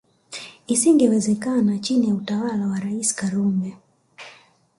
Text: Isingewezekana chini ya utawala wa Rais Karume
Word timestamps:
Isingewezekana 0.67 1.77
chini 1.79 2.07
ya 2.07 2.15
utawala 2.15 2.67
wa 2.67 2.79
Rais 2.79 3.15
Karume 3.15 3.77